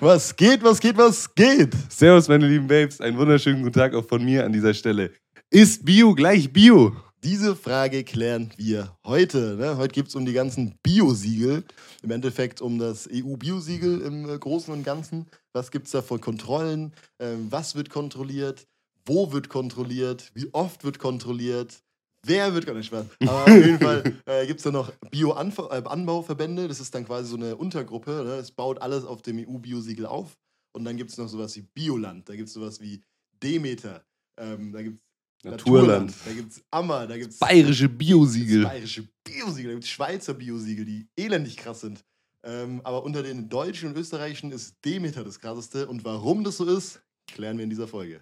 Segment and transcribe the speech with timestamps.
[0.00, 1.74] Was geht, was geht, was geht?
[1.88, 3.00] Servus, meine lieben Babes.
[3.00, 5.10] Einen wunderschönen guten Tag auch von mir an dieser Stelle.
[5.50, 6.94] Ist Bio gleich Bio?
[7.24, 9.56] Diese Frage klären wir heute.
[9.56, 9.76] Ne?
[9.76, 11.64] Heute geht es um die ganzen Bio-Siegel.
[12.04, 15.26] Im Endeffekt um das EU-Bio-Siegel im äh, Großen und Ganzen.
[15.52, 16.92] Was gibt es da für Kontrollen?
[17.18, 18.68] Ähm, was wird kontrolliert?
[19.04, 20.30] Wo wird kontrolliert?
[20.32, 21.82] Wie oft wird kontrolliert?
[22.26, 23.06] Wer wird gar nicht Spaß.
[23.22, 26.68] Aber auf jeden Fall äh, gibt es da noch Bio-Anbauverbände.
[26.68, 28.10] Das ist dann quasi so eine Untergruppe.
[28.10, 28.36] Ne?
[28.36, 30.36] Das baut alles auf dem EU-Bio-Siegel auf.
[30.72, 32.28] Und dann gibt es noch sowas wie Bioland.
[32.28, 33.02] Da gibt es sowas wie
[33.42, 34.04] Demeter.
[34.38, 35.00] Ähm, da gibt
[35.42, 36.14] es Naturland.
[36.24, 37.06] Da gibt es Ammer.
[37.06, 38.64] Da gibt es Bayerische Biosiegel.
[38.64, 39.70] bayerische Biosiegel.
[39.70, 42.04] Da gibt es Schweizer Biosiegel, die elendig krass sind.
[42.44, 45.86] Ähm, aber unter den deutschen und österreichischen ist Demeter das krasseste.
[45.86, 48.20] Und warum das so ist, klären wir in dieser Folge.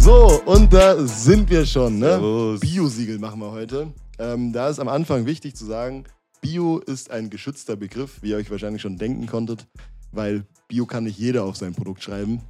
[0.00, 1.98] So, und da sind wir schon.
[1.98, 2.56] Ne?
[2.58, 3.92] Biosiegel machen wir heute.
[4.18, 6.04] Ähm, da ist am Anfang wichtig zu sagen,
[6.40, 9.66] Bio ist ein geschützter Begriff, wie ihr euch wahrscheinlich schon denken konntet,
[10.10, 12.40] weil Bio kann nicht jeder auf sein Produkt schreiben.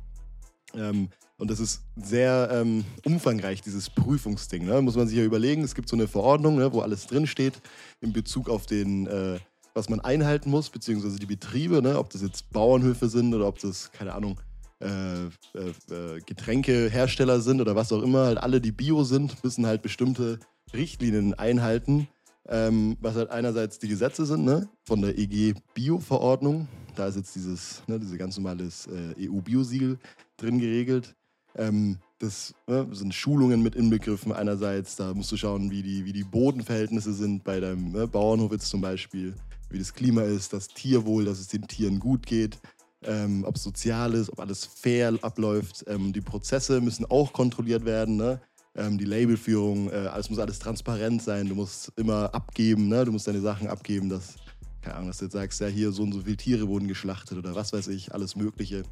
[0.75, 4.65] Ähm, und das ist sehr ähm, umfangreich, dieses Prüfungsding.
[4.65, 4.81] Ne?
[4.81, 7.55] Muss man sich ja überlegen, es gibt so eine Verordnung, ne, wo alles drinsteht
[8.01, 9.41] in Bezug auf den, äh,
[9.75, 11.99] was man einhalten muss, beziehungsweise die Betriebe, ne?
[11.99, 14.39] ob das jetzt Bauernhöfe sind oder ob das, keine Ahnung,
[14.81, 19.67] äh, äh, äh, Getränkehersteller sind oder was auch immer, halt alle, die Bio sind, müssen
[19.67, 20.39] halt bestimmte
[20.73, 22.09] Richtlinien einhalten.
[22.49, 26.67] Ähm, was halt einerseits die Gesetze sind, ne, von der EG Bio-Verordnung.
[26.97, 29.99] Da ist jetzt dieses, ne, diese ganz normales äh, EU-Bio-Siegel
[30.39, 31.15] drin geregelt.
[31.55, 34.33] Ähm, das ne, sind Schulungen mit inbegriffen.
[34.33, 38.53] Einerseits, da musst du schauen, wie die, wie die Bodenverhältnisse sind bei deinem ne, Bauernhof
[38.53, 39.35] jetzt zum Beispiel,
[39.69, 42.59] wie das Klima ist, das Tierwohl, dass es den Tieren gut geht
[43.05, 45.85] ähm, ob es sozial ist, ob alles fair abläuft.
[45.87, 48.17] Ähm, die Prozesse müssen auch kontrolliert werden.
[48.17, 48.41] Ne?
[48.75, 51.49] Ähm, die Labelführung, äh, es muss alles transparent sein.
[51.49, 53.05] Du musst immer abgeben, ne?
[53.05, 54.37] du musst deine Sachen abgeben, dass,
[54.83, 57.39] keine Ahnung, dass du jetzt sagst, ja, hier so und so viele Tiere wurden geschlachtet
[57.39, 58.83] oder was weiß ich, alles Mögliche.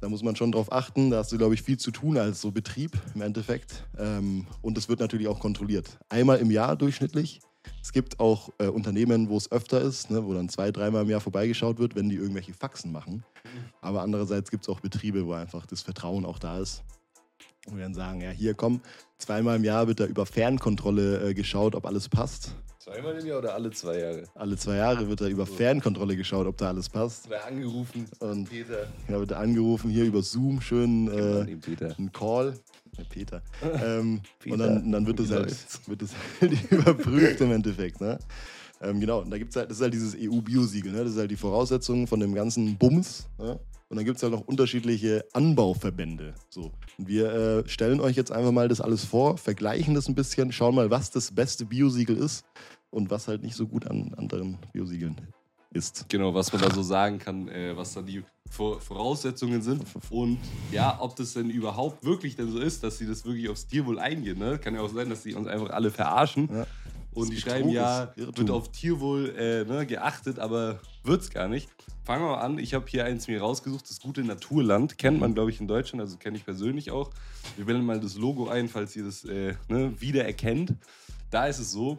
[0.00, 1.10] Da muss man schon drauf achten.
[1.10, 3.84] Da hast du, glaube ich, viel zu tun als so Betrieb im Endeffekt.
[3.98, 5.98] Ähm, und es wird natürlich auch kontrolliert.
[6.08, 7.40] Einmal im Jahr durchschnittlich.
[7.82, 11.10] Es gibt auch äh, Unternehmen, wo es öfter ist, ne, wo dann zwei, dreimal im
[11.10, 13.24] Jahr vorbeigeschaut wird, wenn die irgendwelche Faxen machen.
[13.80, 16.82] Aber andererseits gibt es auch Betriebe, wo einfach das Vertrauen auch da ist.
[17.66, 18.80] Und wir dann sagen, ja, hier komm,
[19.18, 22.54] zweimal im Jahr wird da über Fernkontrolle äh, geschaut, ob alles passt.
[22.78, 24.24] Zweimal im Jahr oder alle zwei Jahre?
[24.34, 27.26] Alle zwei Jahre wird da über Fernkontrolle geschaut, ob da alles passt.
[27.26, 28.06] Oder angerufen.
[28.20, 28.86] Und Peter.
[29.08, 31.94] ja, wird da angerufen, hier über Zoom schön äh, den Peter.
[31.98, 32.58] ein Call.
[32.98, 33.42] Ja, Peter.
[33.62, 36.10] Ähm, Peter, und dann, dann wird, das halt, wird das
[36.40, 38.00] halt überprüft im Endeffekt.
[38.00, 38.18] Ne?
[38.80, 40.92] Ähm, genau, und da gibt's halt, das ist halt dieses EU-Bio-Siegel.
[40.92, 41.04] Ne?
[41.04, 43.28] Das ist halt die Voraussetzung von dem ganzen Bums.
[43.38, 43.58] Ne?
[43.88, 46.34] Und dann gibt es halt noch unterschiedliche Anbauverbände.
[46.50, 46.72] So.
[46.98, 50.52] Und wir äh, stellen euch jetzt einfach mal das alles vor, vergleichen das ein bisschen,
[50.52, 52.44] schauen mal, was das beste Biosiegel ist
[52.90, 55.16] und was halt nicht so gut an anderen Biosiegeln
[55.70, 56.06] ist.
[56.08, 60.38] Genau, was man da so sagen kann, äh, was da die Voraussetzungen sind und
[60.72, 63.98] ja, ob das denn überhaupt wirklich denn so ist, dass sie das wirklich aufs Tierwohl
[63.98, 64.38] eingehen.
[64.38, 64.58] Ne?
[64.58, 66.66] Kann ja auch sein, dass sie uns einfach alle verarschen Ja.
[67.14, 71.68] und die schreiben ja, wird auf Tierwohl äh, ne, geachtet, aber wird's gar nicht.
[72.04, 72.58] Fangen wir mal an.
[72.58, 74.96] Ich habe hier eins mir rausgesucht, das gute Naturland.
[74.96, 77.10] Kennt man, glaube ich, in Deutschland, also kenne ich persönlich auch.
[77.56, 80.74] Wir blenden mal das Logo ein, falls ihr das äh, ne, wiedererkennt.
[81.30, 81.98] Da ist es so,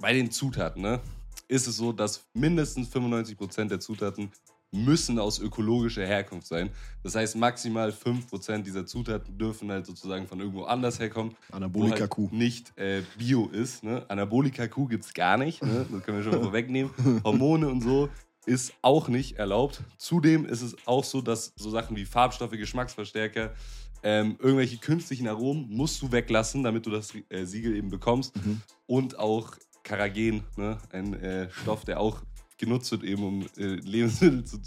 [0.00, 1.00] bei den Zutaten, ne,
[1.46, 4.32] ist es so, dass mindestens 95% der Zutaten
[4.74, 6.70] müssen aus ökologischer Herkunft sein.
[7.02, 11.36] Das heißt, maximal 5% dieser Zutaten dürfen halt sozusagen von irgendwo anders herkommen.
[11.50, 12.30] wo Anabolika-Kuh.
[12.30, 13.84] Halt nicht äh, Bio ist.
[13.84, 14.04] Ne?
[14.08, 15.62] Anabolika-Kuh gibt es gar nicht.
[15.62, 15.86] Ne?
[15.90, 16.90] Das können wir schon mal vorwegnehmen.
[17.24, 18.08] Hormone und so
[18.46, 19.82] ist auch nicht erlaubt.
[19.96, 23.54] Zudem ist es auch so, dass so Sachen wie Farbstoffe, Geschmacksverstärker,
[24.02, 28.36] ähm, irgendwelche künstlichen Aromen musst du weglassen, damit du das äh, Siegel eben bekommst.
[28.36, 28.60] Mhm.
[28.86, 30.78] Und auch Karagen, ne?
[30.92, 32.22] ein äh, Stoff, der auch
[32.58, 34.58] genutzt wird, eben um äh, Lebensmittel zu,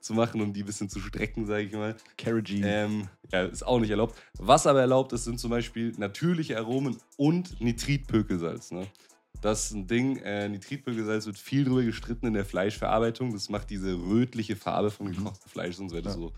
[0.00, 1.96] zu, machen und die ein bisschen zu strecken, sage ich mal.
[2.18, 2.62] Carrageen.
[2.64, 4.16] Ähm, ja, ist auch nicht erlaubt.
[4.38, 8.72] Was aber erlaubt ist, sind zum Beispiel natürliche Aromen und Nitritpökelsalz.
[8.72, 8.86] Ne?
[9.40, 10.16] Das ist ein Ding.
[10.18, 13.32] Äh, Nitritpökelsalz wird viel drüber gestritten in der Fleischverarbeitung.
[13.32, 16.20] Das macht diese rötliche Farbe von gekochtem Fleisch, sonst wäre das Ja.
[16.20, 16.32] so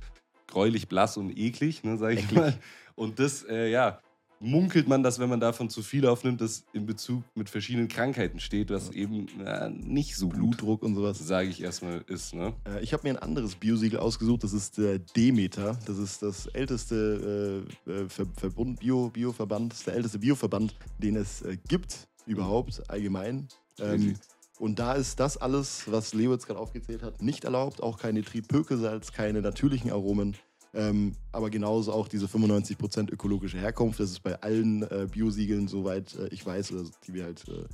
[0.47, 2.39] gräulich, blass und eklig, ne, sage ich Eklig.
[2.39, 2.59] mal.
[2.95, 4.01] Und das, äh, ja,
[4.45, 8.39] munkelt man, dass wenn man davon zu viel aufnimmt, das in Bezug mit verschiedenen Krankheiten
[8.41, 11.19] steht, was eben äh, nicht so gut, Blutdruck und sowas.
[11.19, 12.35] sage ich erstmal, ist.
[12.35, 12.53] Ne?
[12.65, 15.79] Äh, Ich habe mir ein anderes Biosiegel ausgesucht, das ist der Demeter.
[15.87, 21.43] Das ist das älteste äh, äh, Ver Verbund, Bio, Bioverband, der älteste Bioverband, den es
[21.43, 23.49] äh, gibt, überhaupt, allgemein.
[23.81, 24.15] Ähm,
[24.59, 27.83] und da ist das alles, was Leo jetzt gerade aufgezählt hat, nicht erlaubt.
[27.83, 30.37] Auch kein Nitritpökelsalz, keine natürlichen Aromen.
[30.75, 34.01] Ähm, aber genauso auch diese 95% ökologische Herkunft.
[34.01, 37.65] Das ist bei allen äh, Biosiegeln, soweit äh, ich weiß, oder die wir halt äh,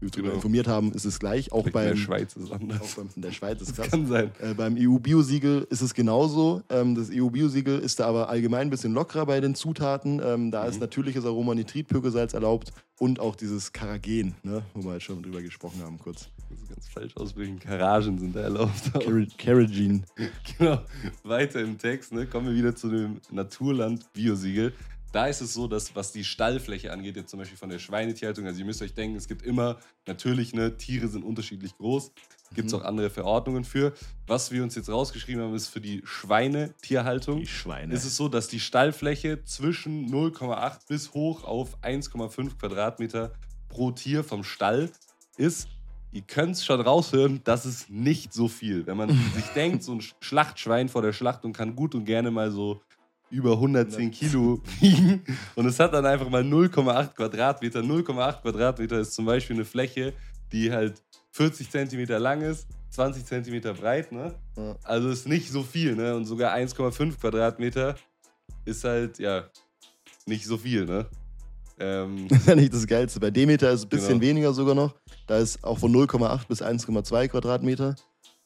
[0.00, 0.34] darüber Genau.
[0.34, 1.50] informiert haben, ist es gleich.
[1.52, 2.80] Auch In der beim, Schweiz ist es anders.
[2.80, 3.90] auch beim in der Schweiz ist Das krass.
[3.90, 4.30] kann sein.
[4.40, 6.62] Äh, beim EU-Biosiegel ist es genauso.
[6.70, 10.20] Ähm, das EU-Biosiegel ist da aber allgemein ein bisschen lockerer bei den Zutaten.
[10.24, 10.70] Ähm, da Mhm.
[10.70, 15.42] ist natürliches Aroma Nitritpökelsalz erlaubt und auch dieses Karagen, ne, wo wir halt schon drüber
[15.42, 16.28] gesprochen haben kurz.
[16.50, 17.58] Das ist ganz falsch aussprechen.
[17.58, 18.92] Garagen sind da erlaubt.
[18.92, 19.02] Car
[19.36, 20.04] Carrageen.
[20.58, 20.80] Genau.
[21.24, 24.72] Weiter im Text, ne, kommen wir wieder zu dem Naturland Biosiegel.
[25.12, 28.46] Da ist es so, dass was die Stallfläche angeht, jetzt zum Beispiel von der Schweinetierhaltung,
[28.46, 32.12] also ihr müsst euch denken, es gibt immer natürlich, ne, Tiere sind unterschiedlich groß,
[32.54, 32.80] gibt es Mhm.
[32.80, 33.94] auch andere Verordnungen für.
[34.26, 37.40] Was wir uns jetzt rausgeschrieben haben, ist für die Schweinetierhaltung.
[37.40, 37.94] Die Schweine.
[37.94, 43.32] ist es so, dass die Stallfläche zwischen 0,8 bis hoch auf 1,5 Quadratmeter
[43.68, 44.90] pro Tier vom Stall
[45.36, 45.68] ist.
[46.10, 48.86] Ihr könnt es schon raushören, das ist nicht so viel.
[48.86, 52.50] Wenn man sich denkt, so ein Schlachtschwein vor der Schlachtung kann gut und gerne mal
[52.50, 52.80] so
[53.30, 55.22] über 110 Kilo wiegen.
[55.54, 57.80] Und es hat dann einfach mal 0,8 Quadratmeter.
[57.80, 60.12] 0,8 Quadratmeter ist zum Beispiel eine Fläche,
[60.52, 61.02] die halt
[61.32, 64.10] 40 Zentimeter lang ist, 20 Zentimeter breit.
[64.12, 64.34] Ne?
[64.56, 64.76] Ja.
[64.82, 65.94] Also ist nicht so viel.
[65.94, 66.14] Ne?
[66.16, 67.96] Und sogar 1,5 Quadratmeter
[68.64, 69.44] ist halt, ja,
[70.26, 70.84] nicht so viel.
[70.86, 71.06] Ne?
[71.78, 73.20] Ähm, Das ist ja nicht das Geilste.
[73.20, 74.30] Bei Demeter ist es ein bisschen Genau.
[74.30, 74.94] weniger sogar noch.
[75.26, 77.94] Da ist auch von 0,8 bis 1,2 Quadratmeter.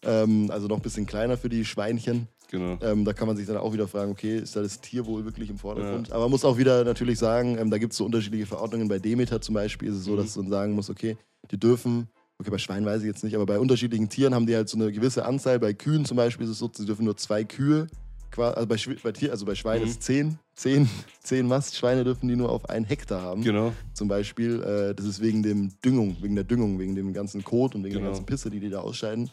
[0.05, 2.27] Ähm, also noch ein bisschen kleiner für die Schweinchen.
[2.53, 2.79] Genau.
[2.81, 5.51] Ähm, da kann man sich dann auch wieder fragen, okay, ist da das Tierwohl wirklich
[5.51, 6.13] im Vordergrund?
[6.13, 8.87] Aber man muss auch wieder natürlich sagen, ähm, da gibt es so unterschiedliche Verordnungen.
[8.87, 10.17] Bei Demeter zum Beispiel ist es so, Mhm.
[10.19, 11.17] dass man sagen muss, okay,
[11.51, 12.07] die dürfen,
[12.39, 14.77] okay, bei Schweinen weiß ich jetzt nicht, aber bei unterschiedlichen Tieren haben die halt so
[14.79, 15.59] eine gewisse Anzahl.
[15.59, 17.89] Bei Kühen zum Beispiel ist es so, sie dürfen nur zwei Kühe,
[18.37, 19.91] also bei, bei, Tier, also bei Schweinen Mhm.
[19.91, 20.89] ist zehn, zehn,
[21.23, 23.73] zehn Mastschweine dürfen die nur auf einen Hektar haben Genau.
[23.93, 24.63] zum Beispiel.
[24.63, 27.93] Äh, das ist wegen dem Düngung, wegen der Düngung, wegen dem ganzen Kot und wegen
[27.95, 28.05] Genau.
[28.05, 29.31] der ganzen Pisse, die die da ausscheiden.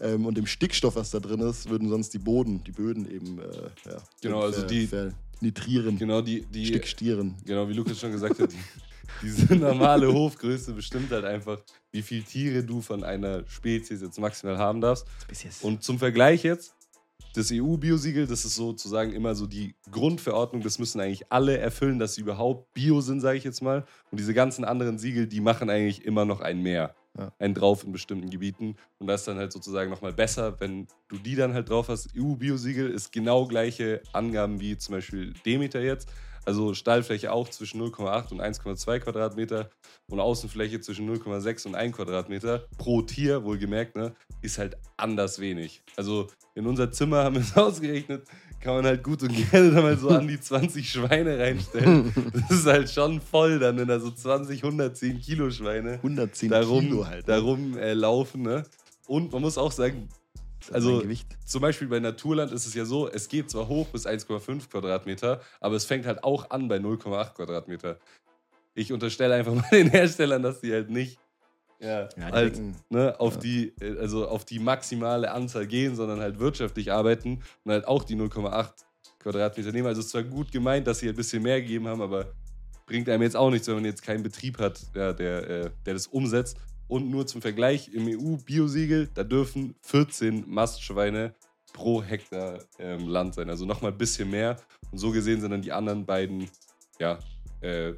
[0.00, 3.38] Ähm, und dem Stickstoff, was da drin ist, würden sonst die Boden, die Böden eben
[3.40, 3.44] äh,
[3.90, 4.88] ja, Genau, also die-
[5.40, 7.36] nitrieren, Genau, die, die, stickstieren.
[7.44, 8.56] genau, wie Lukas schon gesagt hat, die,
[9.22, 11.60] diese normale Hofgröße bestimmt halt einfach,
[11.92, 15.06] wie viele Tiere du von einer Spezies jetzt maximal haben darfst.
[15.62, 16.74] Und zum Vergleich jetzt,
[17.34, 22.14] das EU-Biosiegel, das ist sozusagen immer so die Grundverordnung, das müssen eigentlich alle erfüllen, dass
[22.14, 23.84] sie überhaupt Bio sind, sage ich jetzt mal.
[24.10, 26.94] Und diese ganzen anderen Siegel, die machen eigentlich immer noch ein mehr.
[27.16, 27.32] Ja.
[27.38, 28.76] Ein drauf in bestimmten Gebieten.
[28.98, 32.10] Und das ist dann halt sozusagen nochmal besser, wenn du die dann halt drauf hast.
[32.16, 36.08] EU-Biosiegel ist genau gleiche Angaben wie zum Beispiel Demeter jetzt.
[36.48, 39.68] Also Stallfläche auch zwischen 0,8 und 1,2 Quadratmeter
[40.08, 45.82] und Außenfläche zwischen 0,6 und 1 Quadratmeter pro Tier, wohlgemerkt, ne, ist halt anders wenig.
[45.96, 48.26] Also in unser Zimmer haben wir es ausgerechnet,
[48.60, 52.12] kann man halt gut und gerne da mal so an die 20 Schweine reinstellen.
[52.48, 56.80] Das ist halt schon voll dann, wenn da so 20, 110 Kilo Schweine 110 darum,
[56.80, 57.28] Kilo halt.
[57.28, 58.42] darum äh, laufen.
[58.42, 58.64] Ne?
[59.06, 60.08] Und man muss auch sagen,
[60.72, 61.02] also-
[61.46, 65.40] zum Beispiel bei Naturland ist es ja so, es geht zwar hoch bis 1,5 Quadratmeter,
[65.60, 67.98] aber es fängt halt auch an bei 0,8 Quadratmeter.
[68.74, 71.18] Ich unterstelle einfach mal den Herstellern, dass die halt nicht
[71.80, 72.60] ja, halt,
[72.90, 73.40] ne, auf, ja.
[73.40, 78.02] die, äh, also auf die maximale Anzahl gehen, sondern halt wirtschaftlich arbeiten und halt auch
[78.04, 78.70] die 0,8
[79.20, 79.86] Quadratmeter nehmen.
[79.86, 82.32] Also es ist zwar gut gemeint, dass sie ein bisschen mehr gegeben haben, aber
[82.86, 85.94] bringt einem jetzt auch nichts, wenn man jetzt keinen Betrieb hat, ja, der, äh, der
[85.94, 86.56] das umsetzt.
[86.88, 91.34] Und nur zum Vergleich, im EU-Biosiegel, da dürfen 14 Mastschweine
[91.74, 93.50] pro Hektar ähm, Land sein.
[93.50, 94.56] Also nochmal ein bisschen mehr.
[94.90, 96.48] Und so gesehen sind dann die anderen beiden
[96.98, 97.18] ja,
[97.60, 97.92] äh,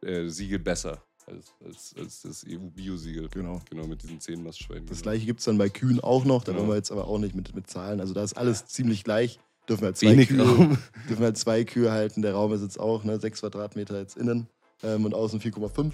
[0.00, 3.28] äh, Siegel besser als, als, als das EU-Biosiegel.
[3.28, 3.60] Genau.
[3.70, 4.86] Genau, mit diesen 10 Mastschweinen.
[4.86, 5.10] Das genau.
[5.12, 6.44] gleiche gibt es dann bei Kühen auch noch.
[6.44, 6.62] Da Genau.
[6.62, 8.00] wollen wir jetzt aber auch nicht mit, mit Zahlen.
[8.00, 9.38] Also da ist alles ziemlich gleich.
[9.68, 10.76] Dürfen halt zwei Wenig Kühe, Raum.
[11.08, 12.20] dürfen halt zwei Kühe halten.
[12.22, 14.46] Der Raum ist jetzt auch ne, 6 Quadratmeter jetzt innen
[14.82, 15.92] ähm, und außen 4,5.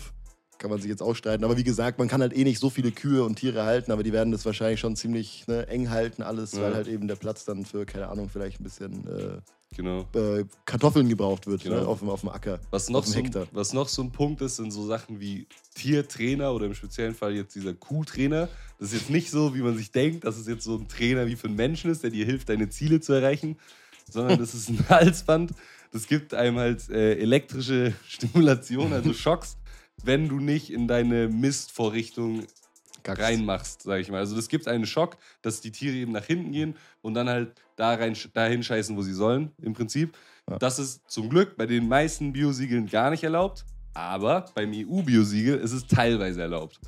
[0.60, 1.42] Kann man sich jetzt auch streiten.
[1.42, 4.02] Aber wie gesagt, man kann halt eh nicht so viele Kühe und Tiere halten, aber
[4.02, 6.60] die werden das wahrscheinlich schon ziemlich ne, eng halten, alles, Ja.
[6.60, 9.40] weil halt eben der Platz dann für, keine Ahnung, vielleicht ein bisschen
[9.74, 10.04] Genau.
[10.14, 11.76] äh, äh, Kartoffeln gebraucht wird Genau.
[11.80, 12.58] ne, auf, dem- auf dem Acker.
[12.70, 16.52] Was noch, so, ein- was noch so ein Punkt ist, sind so Sachen wie Tiertrainer
[16.52, 18.48] oder im speziellen Fall jetzt dieser Kuhtrainer.
[18.78, 21.26] Das ist jetzt nicht so, wie man sich denkt, dass es jetzt so ein Trainer
[21.26, 23.56] wie für einen Menschen ist, der dir hilft, deine Ziele zu erreichen,
[24.10, 25.52] sondern das ist ein Halsband.
[25.92, 29.56] Das gibt einem halt äh, elektrische Stimulation, also Schocks,
[30.04, 32.44] wenn du nicht in deine Mistvorrichtung
[33.02, 33.20] Gags.
[33.20, 34.18] reinmachst, sag ich mal.
[34.18, 37.54] Also das gibt einen Schock, dass die Tiere eben nach hinten gehen und dann halt
[37.76, 40.16] da rein, dahin scheißen, wo sie sollen, im Prinzip.
[40.48, 40.58] Ja.
[40.58, 43.64] Das ist zum Glück bei den meisten Biosiegeln gar nicht erlaubt,
[43.94, 46.80] aber beim EU-Biosiegel ist es teilweise erlaubt.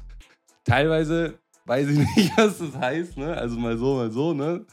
[0.64, 3.36] Teilweise weiß ich nicht, was das heißt, ne?
[3.36, 4.64] Also mal so, mal so, ne?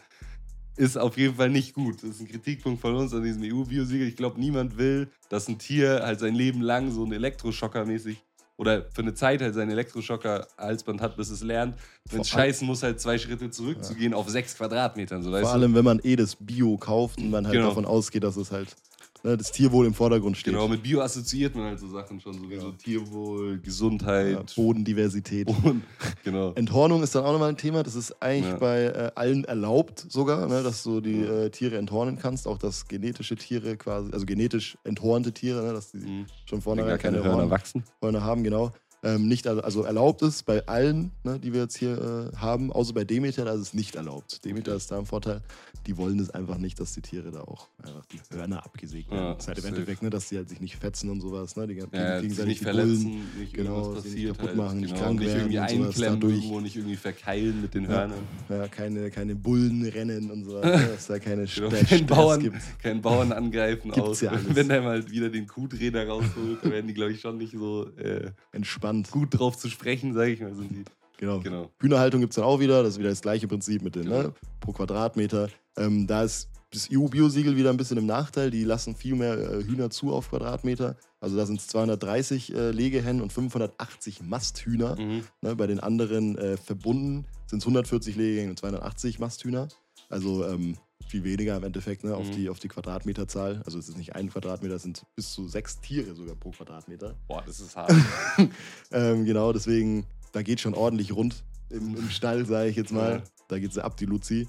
[0.76, 2.02] Ist auf jeden Fall nicht gut.
[2.02, 4.08] Das ist ein Kritikpunkt von uns an diesem EU-Biosiegel.
[4.08, 8.18] Ich glaube, niemand will, dass ein Tier halt sein Leben lang so ein Elektroschocker-mäßig
[8.60, 11.76] oder für eine Zeit halt sein Elektroschocker-Halsband hat, bis es lernt.
[12.12, 15.24] Wenn es scheißen muss, halt zwei Schritte zurückzugehen auf sechs Quadratmetern.
[15.24, 15.48] So, Vor du?
[15.48, 17.70] allem, wenn man eh das Bio kauft und man halt Genau.
[17.70, 18.76] davon ausgeht, dass es halt
[19.24, 20.54] ne, das Tierwohl im Vordergrund steht.
[20.54, 24.34] Genau, mit Bio assoziiert man halt so Sachen schon, so wie so Tierwohl, Gesundheit.
[24.34, 25.48] Ja, Bodendiversität.
[25.64, 25.84] und,
[26.24, 26.52] genau.
[26.56, 27.84] Enthornung ist dann auch nochmal ein Thema.
[27.84, 28.58] Das ist eigentlich Ja.
[28.58, 32.48] bei äh, allen erlaubt sogar, ne, dass du die äh, Tiere enthornen kannst.
[32.48, 36.26] Auch dass genetische Tiere quasi, also genetisch enthornte Tiere, ne, dass die Mhm.
[36.46, 37.84] schon vorne gar keine Hörner Horn- wachsen.
[38.02, 38.72] Hörner haben, genau.
[39.02, 42.70] Ähm, nicht, al- also erlaubt ist bei allen, ne, die wir jetzt hier äh, haben,
[42.70, 44.44] außer bei Demeter, da ist es nicht erlaubt.
[44.44, 45.42] Demeter ist da im Vorteil.
[45.90, 49.24] Die wollen es einfach nicht, dass die Tiere da auch einfach die Hörner abgesägt werden.
[49.26, 49.66] Ja, das ist halt im.
[49.66, 51.66] Endeffekt, ne, dass die halt sich nicht fetzen und sowas, ne?
[51.66, 51.92] Die Ja, sich
[52.22, 53.40] gegenseitig nicht die verletzen, Bullen.
[53.40, 54.38] nicht genau, irgendwas sie nicht passiert.
[54.38, 56.36] kaputt halt, machen, nicht genau, krank nicht irgendwie werden und sowas einklemmen dadurch.
[56.38, 57.90] irgendwo, nicht irgendwie verkeilen mit den Ja.
[57.90, 58.20] Hörnern.
[58.50, 60.62] Ja, keine, keine Bullenrennen und so, ne,
[60.94, 62.58] dass da keine Genau, Stress keinen Bauern, gibt.
[62.84, 64.22] keinen Bauern angreifen aus.
[64.22, 64.56] ja alles.
[64.56, 68.30] Wenn der mal wieder den Kuhdreher rausholt, werden die, glaube ich, schon nicht so äh,
[68.52, 69.10] Entspannt.
[69.10, 70.54] gut drauf zu sprechen, sage ich mal.
[70.54, 70.84] Sind die.
[71.18, 71.40] Genau.
[71.42, 71.70] Genau.
[71.82, 72.82] Hühnerhaltung gibt es dann auch wieder.
[72.82, 74.22] Das ist wieder das gleiche Prinzip mit den Genau.
[74.24, 75.50] ne, pro Quadratmeter.
[75.80, 78.52] Ähm, da ist das EU-Biosiegel wieder ein bisschen im Nachteil.
[78.52, 80.96] Die lassen viel mehr äh, Hühner zu auf Quadratmeter.
[81.20, 84.96] Also da sind es 230 äh, Legehennen und 580 Masthühner.
[85.00, 85.24] Mhm.
[85.42, 89.68] Ne, bei den anderen äh, verbunden sind es 140 Legehennen und 280 Masthühner.
[90.10, 92.32] Also ähm, viel weniger im Endeffekt ne, auf, Mhm.
[92.34, 93.64] die, auf die Quadratmeterzahl.
[93.66, 97.16] Also es ist nicht ein Quadratmeter, es sind bis zu sechs Tiere sogar pro Quadratmeter.
[97.28, 97.92] Boah, das ist hart.
[98.92, 103.18] Ähm, genau, deswegen, da geht schon ordentlich rund im, im Stall, sage ich jetzt mal.
[103.18, 103.24] Ja.
[103.48, 104.48] Da geht sie ab, die Luzi.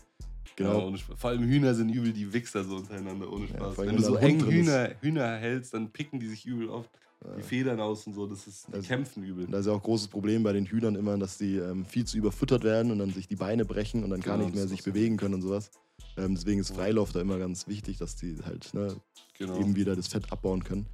[0.64, 0.73] Genau.
[0.75, 0.87] Genau.
[0.88, 1.17] ohne Spaß.
[1.19, 3.79] Vor allem Hühner sind übel die Wichser so untereinander, ohne Ja, Spaß.
[3.79, 4.47] allem, Wenn du so ein eng.
[4.47, 6.90] Hühner, Hühner hältst, dann picken die sich übel oft
[7.38, 8.26] die Federn aus und so.
[8.26, 9.47] Das ist, die Also- kämpfen übel.
[9.47, 12.17] Da ist ja auch großes Problem bei den Hühnern immer, dass die ähm, viel zu
[12.17, 14.71] überfüttert werden und dann sich die Beine brechen und dann gar Genau, nicht mehr das
[14.71, 14.90] sich so.
[14.90, 15.71] bewegen können und sowas.
[16.17, 18.97] Ähm, deswegen ist Freilauf da immer ganz wichtig, dass die halt ne,
[19.38, 19.59] Genau.
[19.59, 20.87] eben wieder das Fett abbauen können.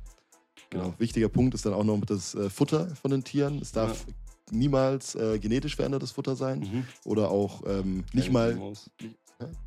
[0.71, 0.89] Genau.
[0.89, 0.95] Ja.
[0.99, 3.59] Wichtiger Punkt ist dann auch noch das äh, Futter von den Tieren.
[3.61, 4.05] Es darf
[4.51, 6.85] niemals äh, genetisch verändertes Futter sein Mhm.
[7.05, 8.57] oder auch ähm, nicht mal?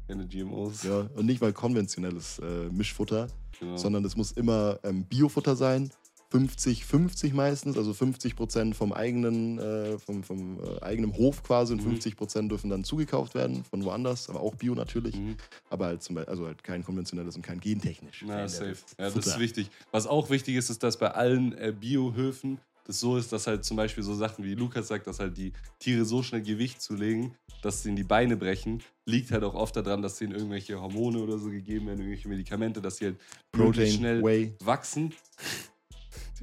[0.07, 0.83] Keine GMOs.
[0.83, 3.27] ja, und nicht mal konventionelles äh, Mischfutter.
[3.59, 3.75] Genau.
[3.75, 5.91] sondern es muss immer ähm, Biofutter sein.
[6.31, 11.83] 50-50 meistens, also 50 Prozent vom eigenen, äh, vom, vom äh, eigenen Hof quasi und
[11.83, 11.89] Mhm.
[11.89, 15.35] 50 Prozent dürfen dann zugekauft werden von woanders, aber auch Bio natürlich, Mhm.
[15.69, 18.23] aber halt zum Beispiel, also halt kein konventionelles und kein gentechnisch.
[18.25, 18.77] Na, safe.
[18.97, 19.69] Ja, das ist wichtig.
[19.91, 22.59] Was auch wichtig ist, ist, dass bei allen äh, Biohöfen
[22.89, 25.53] das so ist, dass halt zum Beispiel so Sachen wie Lukas sagt, dass halt die
[25.77, 29.75] Tiere so schnell Gewicht zulegen, dass sie in die Beine brechen, liegt halt auch oft
[29.75, 33.19] daran, dass denen irgendwelche Hormone oder so gegeben werden, irgendwelche Medikamente, dass sie halt
[33.51, 34.55] Protein, schnell Whey.
[34.61, 35.13] wachsen.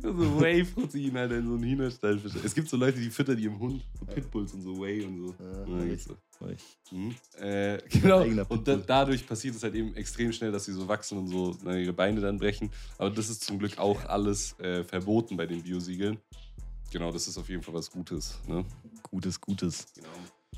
[0.03, 2.21] So Whey-Protein halt in so einen Hühnerstall.
[2.45, 5.19] Es gibt so Leute, die füttern die im Hund, so Pitbulls und so Whey und
[5.19, 5.35] so.
[5.41, 6.17] Ja, Ja, so.
[6.91, 7.15] Mhm.
[7.41, 8.45] Äh, genau.
[8.49, 11.57] Und da, dadurch passiert es halt eben extrem schnell, dass sie so wachsen und so
[11.65, 12.71] na, ihre Beine dann brechen.
[12.99, 16.19] Aber das ist zum Glück auch alles äh, verboten bei den Biosiegeln.
[16.93, 18.38] Genau, das ist auf jeden Fall was Gutes.
[18.47, 18.65] Ne?
[19.11, 19.87] Gutes, Gutes.
[19.95, 20.09] Genau.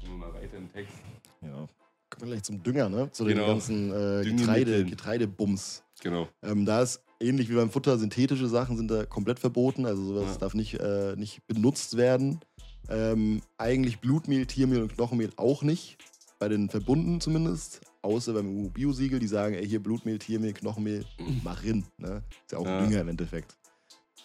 [0.00, 0.92] Gehen wir mal weiter im Text.
[1.40, 1.66] Ja.
[2.10, 3.10] Kommen wir gleich zum Dünger, ne?
[3.12, 3.46] Zu den Genau.
[3.48, 4.24] ganzen äh.
[4.24, 5.82] Getreide, Getreidebums.
[6.02, 6.28] Genau.
[6.42, 9.86] Ähm, da ist ähnlich wie beim Futter, synthetische Sachen sind da komplett verboten.
[9.86, 10.38] Also sowas Ja.
[10.38, 12.40] darf nicht, äh, nicht benutzt werden.
[12.88, 15.98] Ähm, eigentlich Blutmehl, Tiermehl und Knochenmehl auch nicht.
[16.38, 17.80] Bei den Verbunden zumindest.
[18.00, 21.04] Außer beim EU-Biosiegel, die sagen, ey, hier Blutmehl, Tiermehl, Knochenmehl,
[21.44, 21.84] mach rin.
[21.98, 22.22] Ne?
[22.46, 22.80] Ist ja auch Ja.
[22.86, 23.56] Dünger im Endeffekt.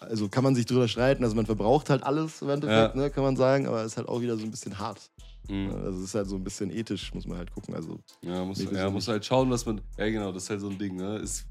[0.00, 1.24] Also kann man sich drüber streiten.
[1.24, 3.00] Also man verbraucht halt alles im Endeffekt, Ja.
[3.02, 3.66] ne, kann man sagen.
[3.66, 5.10] Aber ist halt auch wieder so ein bisschen hart.
[5.48, 5.66] Mhm.
[5.68, 5.74] Ne?
[5.74, 7.74] Also es ist halt so ein bisschen ethisch, muss man halt gucken.
[7.74, 9.80] Also Ja, muss, ja, muss halt schauen, was man.
[9.98, 10.96] Ja, genau, das ist halt so ein Ding.
[10.96, 11.18] Ne?
[11.18, 11.44] Ist,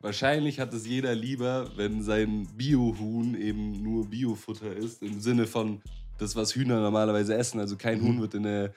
[0.00, 5.82] wahrscheinlich hat es jeder lieber, wenn sein Biohuhn eben nur Biofutter ist, im Sinne von
[6.18, 7.60] das, was Hühner normalerweise essen.
[7.60, 8.04] Also kein Mhm.
[8.06, 8.74] Huhn wird in der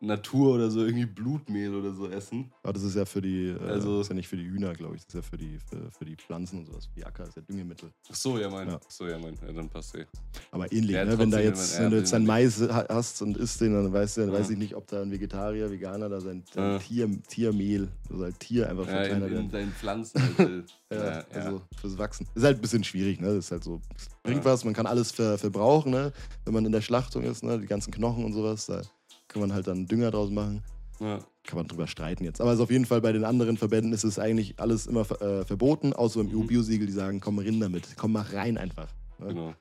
[0.00, 2.52] Natur oder so irgendwie Blutmehl oder so essen.
[2.62, 4.94] Aber das ist ja für die, äh, Also- ist ja nicht für die Hühner, glaube
[4.96, 5.02] ich.
[5.06, 6.86] Das ist ja für die, für, für die Pflanzen und sowas.
[6.86, 7.90] Für die Acker ist ja Düngemittel.
[8.10, 8.68] Ach so, ja, mein.
[8.68, 8.80] Ja.
[8.88, 9.34] So, ja, mein.
[9.46, 10.06] Ja, dann passt eh.
[10.52, 11.18] Aber ähnlich, Ja, ne?
[11.18, 14.18] wenn da jetzt, wenn du jetzt dein Mais ha- hast und isst den, dann weißt
[14.18, 16.78] du, dann weiß ich nicht, ob da ein Vegetarier, Veganer da sein, sein.
[16.80, 20.20] Tier, Tiermehl, also halt Tier einfach Ja, in, verkleinert in deinen Pflanzen.
[20.38, 20.64] Halt, will.
[20.92, 22.26] Ja, also fürs Wachsen.
[22.34, 23.26] Ist halt ein bisschen schwierig, ne?
[23.34, 26.12] Das ist halt so, es bringt was, man kann alles ver, verbrauchen, ne?
[26.44, 27.58] Wenn man in der Schlachtung ist, ne?
[27.58, 28.80] Die ganzen Knochen und sowas, da
[29.28, 30.62] kann man halt dann Dünger draus machen.
[31.00, 31.20] ja.
[31.44, 32.42] Kann man drüber streiten jetzt.
[32.42, 35.46] Aber also auf jeden Fall bei den anderen Verbänden ist es eigentlich alles immer äh,
[35.46, 36.40] verboten, außer beim Mhm.
[36.42, 38.88] EU-Biosiegel, die sagen, komm rein damit, komm mach rein einfach.
[39.18, 39.28] Ne?
[39.28, 39.54] Genau.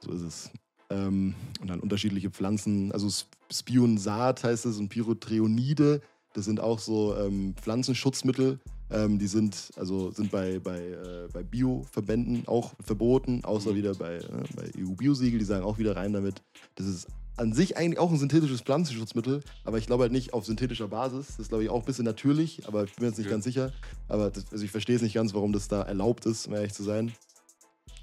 [0.00, 0.50] So ist es.
[0.90, 6.02] Ähm, und dann unterschiedliche Pflanzen, also S- Spionsaat heißt es und Pyrotreonide,
[6.34, 8.58] das sind auch so ähm, Pflanzenschutzmittel.
[8.90, 13.76] Ähm, die sind, also sind bei, bei, äh, bei Bio-Verbänden auch verboten, außer Mhm.
[13.76, 14.22] wieder bei, äh,
[14.54, 16.42] bei EU-Biosiegel, die sagen auch wieder rein damit.
[16.74, 20.44] Das ist an sich eigentlich auch ein synthetisches Pflanzenschutzmittel, aber ich glaube halt nicht auf
[20.44, 21.28] synthetischer Basis.
[21.28, 23.34] Das ist, glaube ich, auch ein bisschen natürlich, aber ich bin mir jetzt nicht Okay.
[23.34, 23.72] ganz sicher.
[24.08, 26.72] Aber das, also ich verstehe es nicht ganz, warum das da erlaubt ist, um ehrlich
[26.72, 27.12] zu sein.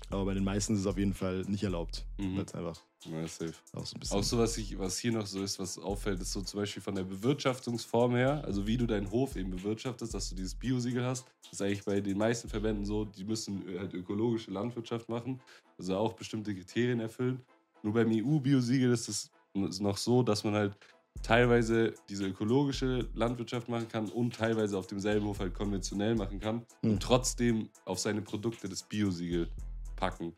[0.10, 2.06] Aber bei den meisten ist es auf jeden Fall nicht erlaubt.
[2.18, 2.38] Mhm.
[2.38, 3.54] Weil es einfach Ja, safe.
[3.74, 3.96] auch so.
[4.18, 6.82] Auch so, was, ich, was hier noch so ist, was auffällt, ist so zum Beispiel
[6.82, 11.06] von der Bewirtschaftungsform her, also wie du deinen Hof eben bewirtschaftest, dass du dieses Biosiegel
[11.06, 11.26] hast.
[11.44, 15.40] Das ist eigentlich bei den meisten Verbänden so, die müssen halt ökologische Landwirtschaft machen,
[15.78, 17.42] also auch bestimmte Kriterien erfüllen.
[17.84, 19.32] Nur beim EU-Biosiegel ist es
[19.80, 20.78] noch so, dass man halt
[21.24, 26.66] teilweise diese ökologische Landwirtschaft machen kann und teilweise auf demselben Hof halt konventionell machen kann
[26.82, 26.92] Hm.
[26.92, 29.50] und trotzdem auf seine Produkte das Biosiegel
[29.96, 30.34] packen.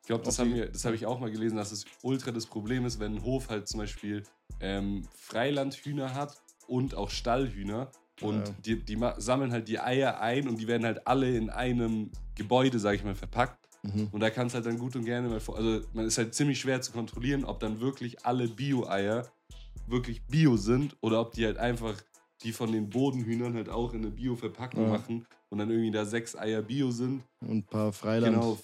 [0.00, 2.86] Ich glaube, das, wir- das habe ich auch mal gelesen, dass es ultra das Problem
[2.86, 4.22] ist, wenn ein Hof halt zum Beispiel
[4.60, 7.90] ähm, Freilandhühner hat und auch Stallhühner.
[8.20, 8.54] Und Ja.
[8.64, 12.78] die, die sammeln halt die Eier ein und die werden halt alle in einem Gebäude,
[12.78, 13.58] sage ich mal, verpackt.
[13.82, 14.08] Mhm.
[14.12, 15.56] Und da kann es halt dann gut und gerne mal vor.
[15.56, 19.26] Also, man ist halt ziemlich schwer zu kontrollieren, ob dann wirklich alle Bio-Eier
[19.88, 21.94] wirklich Bio sind oder ob die halt einfach
[22.42, 24.88] die von den Bodenhühnern halt auch in eine Bio-Verpackung Ja.
[24.88, 27.22] machen und dann irgendwie da sechs Eier Bio sind.
[27.40, 28.34] Und ein paar Freiland.
[28.34, 28.58] Genau.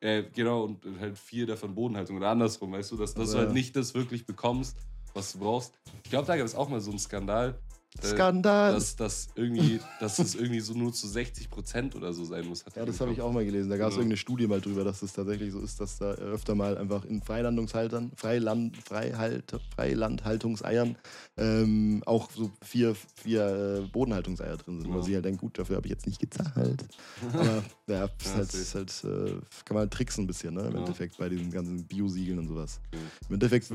[0.00, 3.44] Äh, genau, und halt vier davon Bodenhaltung oder andersrum, weißt du, dass, dass du Ja.
[3.44, 4.76] halt nicht das wirklich bekommst,
[5.12, 5.74] was du brauchst.
[6.04, 7.58] Ich glaube, da gab es auch mal so einen Skandal.
[8.02, 8.74] Äh, Skandal!
[8.74, 12.64] Dass das irgendwie, dass es irgendwie so nur zu 60 Prozent oder so sein muss.
[12.76, 13.70] ja, das habe ich auch mal gelesen.
[13.70, 14.00] Da gab es Genau.
[14.02, 17.22] irgendeine Studie mal drüber, dass es tatsächlich so ist, dass da öfter mal einfach in
[17.22, 20.96] Freilandungshaltern, Freiland, Freihalt, Freilandhaltungseiern
[21.36, 24.84] ähm, auch so vier, vier äh, Bodenhaltungseier drin sind.
[24.88, 24.98] Genau.
[24.98, 26.84] Wo sie halt denken, gut, dafür habe ich jetzt nicht gezahlt.
[27.32, 29.30] Aber ja, ist Ja, halt, ist halt, äh,
[29.64, 30.62] kann man halt tricksen ein bisschen, ne?
[30.68, 30.76] Im.
[30.76, 32.80] Endeffekt bei diesen ganzen Biosiegeln und sowas.
[32.92, 32.98] Ja.
[33.28, 33.72] Im Endeffekt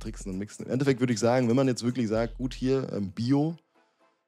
[0.00, 0.66] tricksen und mixen.
[0.66, 3.55] Im Endeffekt würde ich sagen, wenn man jetzt wirklich sagt, gut hier, ähm, Bio,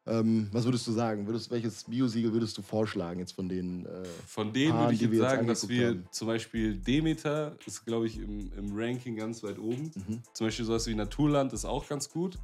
[0.08, 1.26] ähm, was würdest du sagen?
[1.26, 3.86] Würdest, welches Biosiegel würdest du vorschlagen jetzt von denen?
[3.86, 6.06] Äh, Von denen Paaren, würde ich jetzt wir jetzt sagen, dass wir haben.
[6.10, 9.90] zum Beispiel Demeter ist, glaube ich, im, im Ranking ganz weit oben.
[9.94, 10.22] mhm.
[10.32, 12.38] Zum Beispiel sowas wie Naturland ist auch ganz gut.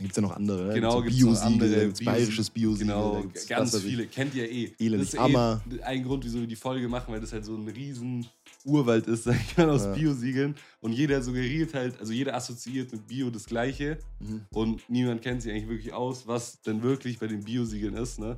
[0.00, 0.74] Gibt es ja noch andere, ne?
[0.74, 2.86] Genau, noch Biosiegel, andere gibt's bayerisches Biosiegel.
[2.94, 4.06] Genau, ganz viele.
[4.06, 4.72] Kennt ihr eh.
[4.78, 5.62] Elend, das ist Ammer.
[5.70, 8.26] eh ein Grund, wieso wir die Folge machen, weil das halt so ein riesen
[8.64, 9.92] Urwald ist, sag ich mal, aus Ja.
[9.92, 10.54] Biosiegeln.
[10.80, 13.98] Und jeder suggeriert halt, also jeder assoziiert mit Bio das Gleiche.
[14.20, 14.42] Mhm.
[14.50, 18.18] Und niemand kennt sich eigentlich wirklich aus, was denn wirklich bei den Biosiegeln ist.
[18.18, 18.36] Ne?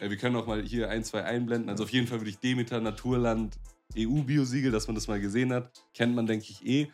[0.00, 1.68] Wir können auch mal hier ein, zwei einblenden.
[1.70, 3.58] Also auf jeden Fall würde ich Demeter, Naturland,
[3.96, 6.88] EU-Biosiegel, dass man das mal gesehen hat, kennt man, denke ich, eh.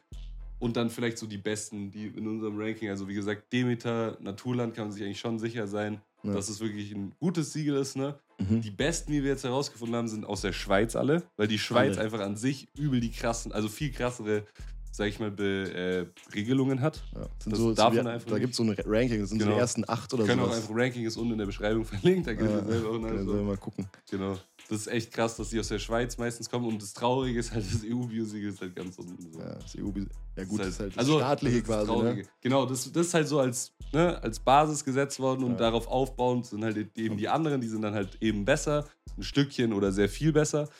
[0.62, 4.74] Und dann vielleicht so die besten, die in unserem Ranking, also wie gesagt, Demeter, Naturland
[4.74, 6.34] kann man sich eigentlich schon sicher sein, Ja.
[6.34, 7.96] dass es wirklich ein gutes Siegel ist.
[7.96, 8.14] Ne?
[8.38, 8.60] Mhm.
[8.60, 11.96] Die besten, die wir jetzt herausgefunden haben, sind aus der Schweiz alle, weil die Schweiz
[11.96, 12.04] Alle.
[12.06, 14.44] einfach an sich übel die krassen, also viel krassere,
[14.92, 17.02] sag ich mal, Be äh, Regelungen hat.
[17.14, 17.22] Ja.
[17.40, 19.40] Sind Das so, darf so man einfach da gibt es so ein Ranking, das sind
[19.40, 19.56] so Genau.
[19.56, 20.58] die ersten acht oder Wir können auch sowas.
[20.62, 23.24] einfach Ranking ist unten in der Beschreibung verlinkt, da ihr Ja, selber auch können wir
[23.24, 23.88] selber mal gucken.
[24.10, 24.38] Genau.
[24.72, 27.52] Das ist echt krass, dass die aus der Schweiz meistens kommen und das Traurige ist
[27.52, 29.30] halt, das EU-Biosiegel ist halt ganz unten.
[29.30, 29.38] So.
[29.38, 29.90] Ja, das EU
[30.34, 32.02] ja gut, das ist halt das also, staatliche das ist quasi.
[32.02, 32.22] Ne?
[32.40, 35.56] Genau, das, das ist halt so als, ne, als Basis gesetzt worden und Ja.
[35.58, 38.86] darauf aufbauend sind halt eben die anderen, die sind dann halt eben besser,
[39.18, 40.70] ein Stückchen oder sehr viel besser.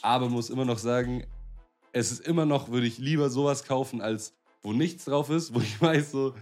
[0.00, 1.24] Aber muss immer noch sagen,
[1.92, 5.60] es ist immer noch, würde ich lieber sowas kaufen, als wo nichts drauf ist, wo
[5.60, 6.34] ich weiß, so,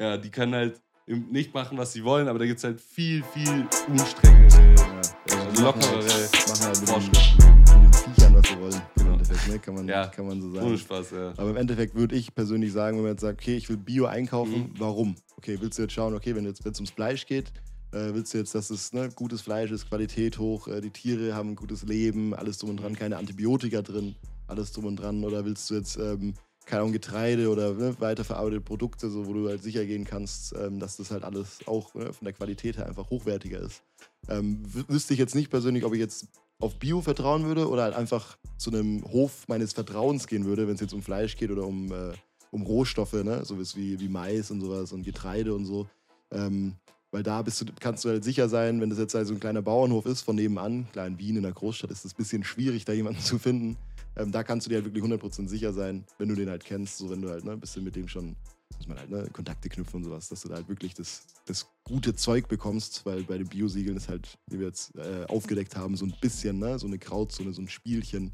[0.00, 3.22] ja, die können halt nicht machen, was sie wollen, aber da gibt es halt viel,
[3.22, 4.87] viel unstrengere,
[5.30, 7.58] Machen lockerere halt, machen halt mit, Vorschriften.
[7.58, 8.74] mit den Viechern, was sie wollen.
[8.74, 9.12] Im Genau.
[9.12, 9.58] Endeffekt, ne?
[9.58, 10.06] kann, man, Ja.
[10.06, 10.66] kann man so sagen.
[10.66, 11.32] Ohne Spaß, ja.
[11.36, 14.06] Aber im Endeffekt würde ich persönlich sagen, wenn man jetzt sagt, okay, ich will Bio
[14.06, 14.74] einkaufen, Mhm.
[14.78, 15.16] warum?
[15.36, 17.52] Okay, willst du jetzt schauen, okay, wenn jetzt wenn es ums Fleisch geht,
[17.92, 21.34] äh, willst du jetzt, dass es ne, gutes Fleisch ist, Qualität hoch, äh, die Tiere
[21.34, 24.14] haben ein gutes Leben, alles drum und dran, keine Antibiotika drin,
[24.46, 26.34] alles drum und dran, oder willst du jetzt ähm,
[26.68, 30.78] keine Ahnung, Getreide oder ne, weiterverarbeitete Produkte, so, wo du halt sicher gehen kannst, ähm,
[30.78, 33.82] dass das halt alles auch ne, von der Qualität her einfach hochwertiger ist.
[34.28, 36.26] Ähm, wü- wüsste ich jetzt nicht persönlich, ob ich jetzt
[36.60, 40.74] auf Bio vertrauen würde oder halt einfach zu einem Hof meines Vertrauens gehen würde, wenn
[40.74, 42.12] es jetzt um Fleisch geht oder um, äh,
[42.50, 43.44] um Rohstoffe, ne?
[43.44, 45.86] sowas wie, wie Mais und sowas und Getreide und so.
[46.30, 46.74] Ähm,
[47.10, 47.50] weil da du,
[47.80, 50.36] kannst du halt sicher sein, wenn das jetzt halt so ein kleiner Bauernhof ist von
[50.36, 53.38] nebenan, klar in Wien in der Großstadt ist es ein bisschen schwierig, da jemanden zu
[53.38, 53.78] finden.
[54.18, 56.98] Ähm, da kannst du dir halt wirklich 100% sicher sein, wenn du den halt kennst,
[56.98, 58.36] so wenn du halt ne, ein bisschen mit dem schon,
[58.76, 61.66] muss man halt ne, Kontakte knüpfen und sowas, dass du da halt wirklich das, das
[61.84, 65.96] gute Zeug bekommst, weil bei den Biosiegeln ist halt, wie wir jetzt äh, aufgedeckt haben,
[65.96, 68.32] so ein bisschen, ne, so eine Grauzone, so ein Spielchen,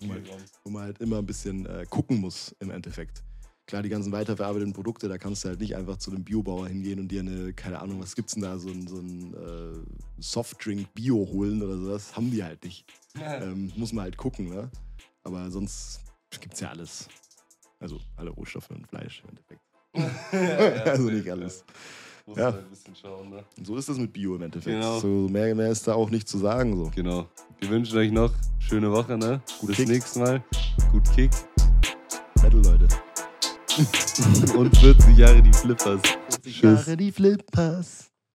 [0.00, 0.22] wo man,
[0.62, 3.24] wo man halt immer ein bisschen äh, gucken muss im Endeffekt.
[3.66, 7.00] Klar, die ganzen weiterverarbeiteten Produkte, da kannst du halt nicht einfach zu einem Biobauer hingehen
[7.00, 9.78] und dir eine, keine Ahnung, was gibt's denn da, so ein, so ein äh,
[10.22, 12.14] Softdrink-Bio holen oder sowas.
[12.14, 12.84] Haben die halt nicht.
[13.18, 14.70] Ähm, muss man halt gucken, ne?
[15.22, 16.00] Aber sonst
[16.40, 17.08] gibt's ja alles.
[17.80, 19.62] Also alle Rohstoffe und Fleisch im Endeffekt.
[20.86, 21.64] also nicht alles.
[22.26, 22.52] Muss Ja.
[22.52, 23.44] halt ein bisschen schauen, ne?
[23.56, 24.76] Und so ist das mit Bio im Endeffekt.
[24.76, 24.98] Genau.
[25.00, 26.76] So mehr, mehr ist da auch nicht zu sagen.
[26.76, 26.90] So.
[26.94, 27.28] Genau.
[27.60, 29.40] Wir wünschen euch noch schöne Woche, ne?
[29.60, 29.88] Gutes Kick.
[29.88, 30.42] nächstes Mal.
[30.92, 31.30] Gut Kick.
[32.42, 32.88] Metal, Leute.
[34.56, 36.00] Und 40 Jahre die Flippers.
[36.44, 38.13] Jahre die Flippers.